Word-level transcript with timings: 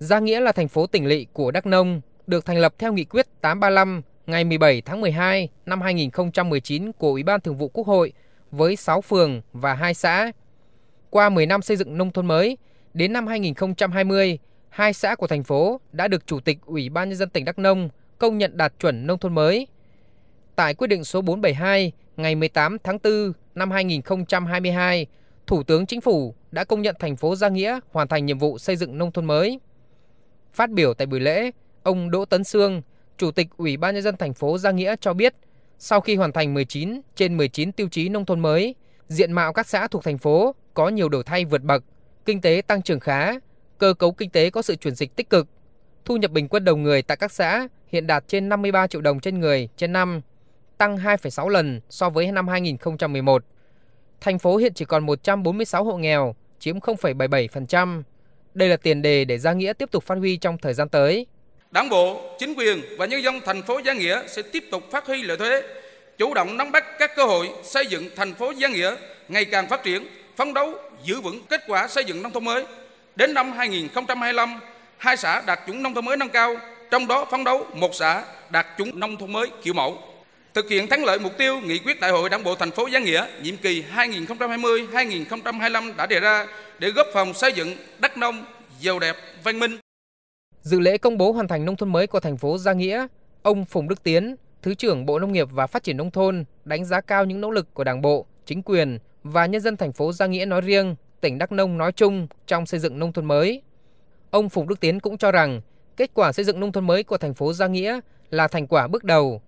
Gia 0.00 0.18
Nghĩa 0.18 0.40
là 0.40 0.52
thành 0.52 0.68
phố 0.68 0.86
tỉnh 0.86 1.06
lỵ 1.06 1.26
của 1.32 1.50
Đắk 1.50 1.66
Nông, 1.66 2.00
được 2.26 2.46
thành 2.46 2.58
lập 2.58 2.74
theo 2.78 2.92
nghị 2.92 3.04
quyết 3.04 3.26
835 3.40 4.02
ngày 4.26 4.44
17 4.44 4.82
tháng 4.82 5.00
12 5.00 5.48
năm 5.66 5.80
2019 5.80 6.92
của 6.92 7.08
Ủy 7.08 7.22
ban 7.22 7.40
Thường 7.40 7.56
vụ 7.56 7.68
Quốc 7.68 7.86
hội 7.86 8.12
với 8.50 8.76
6 8.76 9.00
phường 9.00 9.40
và 9.52 9.74
2 9.74 9.94
xã. 9.94 10.32
Qua 11.10 11.28
10 11.28 11.46
năm 11.46 11.62
xây 11.62 11.76
dựng 11.76 11.98
nông 11.98 12.12
thôn 12.12 12.26
mới, 12.26 12.58
đến 12.94 13.12
năm 13.12 13.26
2020, 13.26 14.38
hai 14.68 14.92
xã 14.92 15.14
của 15.14 15.26
thành 15.26 15.44
phố 15.44 15.80
đã 15.92 16.08
được 16.08 16.26
Chủ 16.26 16.40
tịch 16.40 16.58
Ủy 16.66 16.88
ban 16.88 17.08
Nhân 17.08 17.18
dân 17.18 17.30
tỉnh 17.30 17.44
Đắk 17.44 17.58
Nông 17.58 17.88
công 18.18 18.38
nhận 18.38 18.56
đạt 18.56 18.72
chuẩn 18.80 19.06
nông 19.06 19.18
thôn 19.18 19.34
mới. 19.34 19.66
Tại 20.56 20.74
quyết 20.74 20.86
định 20.86 21.04
số 21.04 21.20
472 21.20 21.92
ngày 22.16 22.34
18 22.34 22.76
tháng 22.84 22.98
4 23.04 23.32
năm 23.54 23.70
2022, 23.70 25.06
Thủ 25.46 25.62
tướng 25.62 25.86
Chính 25.86 26.00
phủ 26.00 26.34
đã 26.50 26.64
công 26.64 26.82
nhận 26.82 26.96
thành 26.98 27.16
phố 27.16 27.36
Gia 27.36 27.48
Nghĩa 27.48 27.80
hoàn 27.92 28.08
thành 28.08 28.26
nhiệm 28.26 28.38
vụ 28.38 28.58
xây 28.58 28.76
dựng 28.76 28.98
nông 28.98 29.12
thôn 29.12 29.24
mới. 29.24 29.60
Phát 30.52 30.70
biểu 30.70 30.94
tại 30.94 31.06
buổi 31.06 31.20
lễ, 31.20 31.50
ông 31.82 32.10
Đỗ 32.10 32.24
Tấn 32.24 32.44
Sương, 32.44 32.82
Chủ 33.18 33.30
tịch 33.30 33.48
Ủy 33.56 33.76
ban 33.76 33.94
nhân 33.94 34.02
dân 34.02 34.16
thành 34.16 34.34
phố 34.34 34.58
Gia 34.58 34.70
Nghĩa 34.70 34.96
cho 35.00 35.12
biết, 35.14 35.34
sau 35.78 36.00
khi 36.00 36.16
hoàn 36.16 36.32
thành 36.32 36.54
19 36.54 37.00
trên 37.16 37.36
19 37.36 37.72
tiêu 37.72 37.88
chí 37.88 38.08
nông 38.08 38.24
thôn 38.24 38.40
mới, 38.40 38.74
diện 39.08 39.32
mạo 39.32 39.52
các 39.52 39.68
xã 39.68 39.88
thuộc 39.88 40.04
thành 40.04 40.18
phố 40.18 40.54
có 40.74 40.88
nhiều 40.88 41.08
đổi 41.08 41.24
thay 41.24 41.44
vượt 41.44 41.62
bậc, 41.62 41.84
kinh 42.24 42.40
tế 42.40 42.62
tăng 42.66 42.82
trưởng 42.82 43.00
khá, 43.00 43.32
cơ 43.78 43.94
cấu 43.94 44.12
kinh 44.12 44.30
tế 44.30 44.50
có 44.50 44.62
sự 44.62 44.76
chuyển 44.76 44.94
dịch 44.94 45.16
tích 45.16 45.30
cực. 45.30 45.48
Thu 46.04 46.16
nhập 46.16 46.30
bình 46.30 46.48
quân 46.48 46.64
đầu 46.64 46.76
người 46.76 47.02
tại 47.02 47.16
các 47.16 47.32
xã 47.32 47.68
hiện 47.88 48.06
đạt 48.06 48.24
trên 48.28 48.48
53 48.48 48.86
triệu 48.86 49.00
đồng 49.00 49.20
trên 49.20 49.40
người 49.40 49.68
trên 49.76 49.92
năm, 49.92 50.20
tăng 50.78 50.96
2,6 50.96 51.48
lần 51.48 51.80
so 51.90 52.10
với 52.10 52.32
năm 52.32 52.48
2011. 52.48 53.44
Thành 54.20 54.38
phố 54.38 54.56
hiện 54.56 54.74
chỉ 54.74 54.84
còn 54.84 55.06
146 55.06 55.84
hộ 55.84 55.96
nghèo, 55.96 56.34
chiếm 56.58 56.78
0,77%. 56.78 58.02
Đây 58.54 58.68
là 58.68 58.76
tiền 58.76 59.02
đề 59.02 59.24
để 59.24 59.38
Gia 59.38 59.52
Nghĩa 59.52 59.72
tiếp 59.72 59.90
tục 59.90 60.04
phát 60.06 60.18
huy 60.18 60.36
trong 60.36 60.58
thời 60.58 60.74
gian 60.74 60.88
tới. 60.88 61.26
Đảng 61.70 61.88
bộ, 61.88 62.20
chính 62.38 62.54
quyền 62.54 62.82
và 62.98 63.06
nhân 63.06 63.22
dân 63.22 63.40
thành 63.46 63.62
phố 63.62 63.80
Gia 63.84 63.92
Nghĩa 63.92 64.22
sẽ 64.26 64.42
tiếp 64.42 64.64
tục 64.70 64.90
phát 64.90 65.06
huy 65.06 65.22
lợi 65.22 65.36
thế, 65.36 65.62
chủ 66.18 66.34
động 66.34 66.56
nắm 66.56 66.72
bắt 66.72 66.84
các 66.98 67.16
cơ 67.16 67.24
hội 67.24 67.48
xây 67.62 67.86
dựng 67.86 68.08
thành 68.16 68.34
phố 68.34 68.50
Gia 68.50 68.68
Nghĩa 68.68 68.96
ngày 69.28 69.44
càng 69.44 69.68
phát 69.68 69.82
triển, 69.82 70.06
phấn 70.36 70.54
đấu 70.54 70.74
giữ 71.04 71.20
vững 71.20 71.40
kết 71.48 71.60
quả 71.66 71.88
xây 71.88 72.04
dựng 72.04 72.22
nông 72.22 72.32
thôn 72.32 72.44
mới. 72.44 72.64
Đến 73.16 73.34
năm 73.34 73.52
2025, 73.52 74.60
hai 74.98 75.16
xã 75.16 75.42
đạt 75.46 75.58
chuẩn 75.66 75.82
nông 75.82 75.94
thôn 75.94 76.04
mới 76.04 76.16
nâng 76.16 76.28
cao, 76.28 76.56
trong 76.90 77.06
đó 77.06 77.26
phấn 77.30 77.44
đấu 77.44 77.66
một 77.74 77.94
xã 77.94 78.24
đạt 78.50 78.66
chuẩn 78.76 79.00
nông 79.00 79.16
thôn 79.16 79.32
mới 79.32 79.46
kiểu 79.62 79.74
mẫu. 79.74 79.98
Thực 80.54 80.70
hiện 80.70 80.86
thắng 80.86 81.04
lợi 81.04 81.18
mục 81.18 81.38
tiêu 81.38 81.60
nghị 81.60 81.78
quyết 81.78 82.00
Đại 82.00 82.10
hội 82.10 82.28
Đảng 82.28 82.44
bộ 82.44 82.54
thành 82.54 82.70
phố 82.70 82.86
Gia 82.86 82.98
Nghĩa 82.98 83.26
nhiệm 83.42 83.56
kỳ 83.56 83.84
2020-2025 83.96 85.96
đã 85.96 86.06
đề 86.06 86.20
ra 86.20 86.46
để 86.80 86.90
góp 86.90 87.06
phần 87.12 87.34
xây 87.34 87.52
dựng 87.52 87.76
đắk 87.98 88.16
nông 88.16 88.44
giàu 88.80 88.98
đẹp, 88.98 89.16
văn 89.44 89.58
minh. 89.58 89.70
Dự 90.62 90.80
lễ 90.80 90.98
công 90.98 91.18
bố 91.18 91.32
hoàn 91.32 91.48
thành 91.48 91.64
nông 91.64 91.76
thôn 91.76 91.92
mới 91.92 92.06
của 92.06 92.20
thành 92.20 92.36
phố 92.36 92.58
Gia 92.58 92.72
Nghĩa, 92.72 93.06
ông 93.42 93.64
Phùng 93.64 93.88
Đức 93.88 94.02
Tiến, 94.02 94.36
Thứ 94.62 94.74
trưởng 94.74 95.06
Bộ 95.06 95.18
Nông 95.18 95.32
nghiệp 95.32 95.48
và 95.52 95.66
Phát 95.66 95.82
triển 95.82 95.96
Nông 95.96 96.10
thôn 96.10 96.44
đánh 96.64 96.84
giá 96.84 97.00
cao 97.00 97.24
những 97.24 97.40
nỗ 97.40 97.50
lực 97.50 97.74
của 97.74 97.84
Đảng 97.84 98.02
bộ, 98.02 98.26
chính 98.46 98.62
quyền 98.62 98.98
và 99.22 99.46
nhân 99.46 99.60
dân 99.60 99.76
thành 99.76 99.92
phố 99.92 100.12
Gia 100.12 100.26
Nghĩa 100.26 100.44
nói 100.44 100.60
riêng, 100.60 100.94
tỉnh 101.20 101.38
Đắk 101.38 101.52
Nông 101.52 101.78
nói 101.78 101.92
chung 101.92 102.26
trong 102.46 102.66
xây 102.66 102.80
dựng 102.80 102.98
nông 102.98 103.12
thôn 103.12 103.24
mới. 103.24 103.62
Ông 104.30 104.48
Phùng 104.48 104.68
Đức 104.68 104.80
Tiến 104.80 105.00
cũng 105.00 105.18
cho 105.18 105.32
rằng 105.32 105.60
kết 105.96 106.10
quả 106.14 106.32
xây 106.32 106.44
dựng 106.44 106.60
nông 106.60 106.72
thôn 106.72 106.86
mới 106.86 107.02
của 107.02 107.18
thành 107.18 107.34
phố 107.34 107.52
Gia 107.52 107.66
Nghĩa 107.66 108.00
là 108.30 108.48
thành 108.48 108.66
quả 108.66 108.88
bước 108.88 109.04
đầu. 109.04 109.42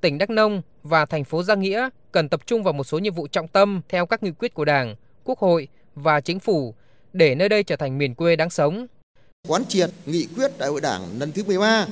Tỉnh 0.00 0.18
Đắk 0.18 0.30
Nông 0.30 0.62
và 0.82 1.06
thành 1.06 1.24
phố 1.24 1.42
Gia 1.42 1.54
Nghĩa 1.54 1.88
cần 2.12 2.28
tập 2.28 2.40
trung 2.46 2.62
vào 2.62 2.72
một 2.72 2.84
số 2.84 2.98
nhiệm 2.98 3.14
vụ 3.14 3.26
trọng 3.26 3.48
tâm 3.48 3.80
theo 3.88 4.06
các 4.06 4.22
nghị 4.22 4.30
quyết 4.30 4.54
của 4.54 4.64
Đảng, 4.64 4.96
Quốc 5.24 5.38
hội 5.38 5.68
và 5.94 6.20
Chính 6.20 6.40
phủ 6.40 6.74
để 7.12 7.34
nơi 7.34 7.48
đây 7.48 7.62
trở 7.62 7.76
thành 7.76 7.98
miền 7.98 8.14
quê 8.14 8.36
đáng 8.36 8.50
sống. 8.50 8.86
Quán 9.48 9.64
triệt 9.68 9.90
nghị 10.06 10.26
quyết 10.36 10.58
Đại 10.58 10.68
hội 10.68 10.80
Đảng 10.80 11.18
lần 11.18 11.32
thứ 11.32 11.44
13, 11.44 11.86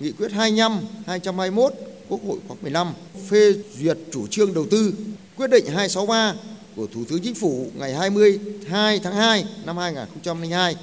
nghị 0.00 0.12
quyết 0.12 0.32
25, 0.32 0.72
221 1.06 1.72
Quốc 2.08 2.20
hội 2.26 2.38
khóa 2.48 2.56
15 2.62 2.92
phê 3.28 3.52
duyệt 3.78 3.98
chủ 4.12 4.26
trương 4.26 4.54
đầu 4.54 4.66
tư, 4.70 4.94
quyết 5.36 5.50
định 5.50 5.66
263 5.66 6.34
của 6.76 6.86
Thủ 6.86 7.04
tướng 7.08 7.20
Chính 7.22 7.34
phủ 7.34 7.70
ngày 7.78 7.94
22 7.94 9.00
tháng 9.02 9.14
2 9.14 9.44
năm 9.64 9.76
2002 9.76 10.76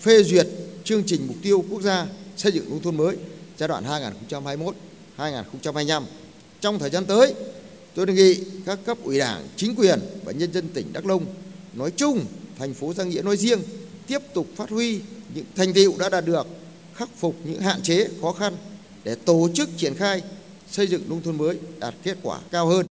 phê 0.00 0.22
duyệt 0.22 0.46
chương 0.84 1.02
trình 1.06 1.26
mục 1.26 1.36
tiêu 1.42 1.64
quốc 1.70 1.82
gia 1.82 2.06
xây 2.36 2.52
dựng 2.52 2.70
nông 2.70 2.82
thôn 2.82 2.96
mới 2.96 3.16
giai 3.56 3.68
đoạn 3.68 3.84
2021-2025. 5.18 6.02
Trong 6.60 6.78
thời 6.78 6.90
gian 6.90 7.04
tới, 7.04 7.34
tôi 7.94 8.06
đề 8.06 8.14
nghị 8.14 8.44
các 8.66 8.78
cấp 8.84 8.98
ủy 9.04 9.18
đảng, 9.18 9.46
chính 9.56 9.74
quyền 9.74 9.98
và 10.24 10.32
nhân 10.32 10.52
dân 10.52 10.68
tỉnh 10.68 10.92
Đắk 10.92 11.04
Nông 11.04 11.26
nói 11.72 11.90
chung, 11.96 12.24
thành 12.58 12.74
phố 12.74 12.92
Giang 12.92 13.10
Nghĩa 13.10 13.22
nói 13.22 13.36
riêng 13.36 13.60
tiếp 14.06 14.18
tục 14.34 14.46
phát 14.56 14.70
huy 14.70 15.00
những 15.34 15.44
thành 15.56 15.72
tiệu 15.72 15.94
đã 15.98 16.08
đạt 16.08 16.24
được, 16.24 16.46
khắc 16.94 17.08
phục 17.18 17.36
những 17.44 17.60
hạn 17.60 17.82
chế, 17.82 18.08
khó 18.22 18.32
khăn 18.32 18.56
để 19.04 19.14
tổ 19.14 19.48
chức 19.54 19.68
triển 19.76 19.94
khai 19.94 20.22
xây 20.70 20.86
dựng 20.86 21.02
nông 21.08 21.22
thôn 21.22 21.38
mới 21.38 21.58
đạt 21.78 21.94
kết 22.02 22.16
quả 22.22 22.38
cao 22.50 22.66
hơn. 22.66 22.86